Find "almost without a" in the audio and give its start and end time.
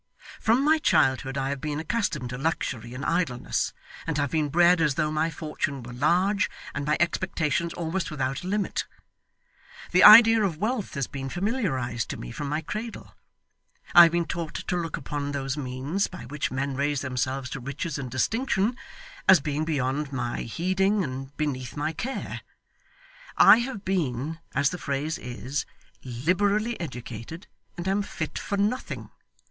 7.75-8.47